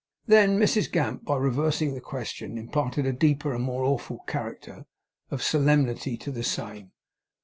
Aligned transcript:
Then 0.25 0.57
Mrs 0.57 0.91
Gamp, 0.91 1.25
by 1.25 1.35
reversing 1.37 1.93
the 1.93 2.01
question, 2.01 2.57
imparted 2.57 3.05
a 3.05 3.13
deeper 3.13 3.53
and 3.53 3.63
more 3.63 3.83
awful 3.83 4.21
character 4.25 4.87
of 5.29 5.43
solemnity 5.43 6.17
to 6.17 6.31
the 6.31 6.41
same. 6.43 6.91